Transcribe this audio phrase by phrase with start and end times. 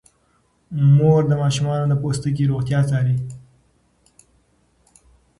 [0.95, 3.15] مور د ماشومانو د پوستکي روغتیا څاري.